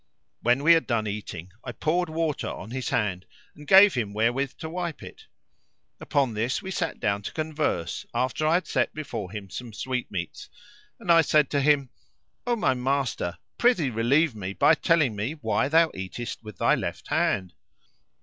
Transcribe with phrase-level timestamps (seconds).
[0.41, 4.55] When we had done eating, I poured water on his hand and gave him wherewith
[4.57, 5.27] to wipe it.
[5.99, 10.49] Upon this we sat down to converse after I had set before him some sweetmeats;
[10.99, 11.91] and I said to him,
[12.47, 17.09] "O my master, prithee relieve me by telling me why thou eatest with thy left
[17.09, 17.53] hand?